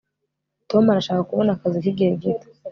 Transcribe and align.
tom 0.69 0.83
arashaka 0.87 1.27
kubona 1.29 1.49
akazi 1.53 1.77
k'igihe 1.83 2.13
gito 2.21 2.47